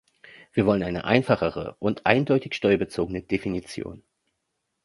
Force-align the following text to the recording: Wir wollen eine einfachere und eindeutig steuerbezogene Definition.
Wir 0.51 0.65
wollen 0.65 0.81
eine 0.81 1.03
einfachere 1.03 1.75
und 1.77 2.07
eindeutig 2.07 2.55
steuerbezogene 2.55 3.21
Definition. 3.21 4.01